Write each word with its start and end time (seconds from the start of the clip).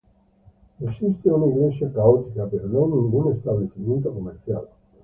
Existe 0.79 1.29
una 1.29 1.45
iglesia 1.45 1.85
católica 1.89 2.47
pero 2.49 2.67
no 2.67 2.85
hay 2.85 2.89
ningún 2.91 3.33
establecimiento 3.33 4.11
comercial. 4.11 4.63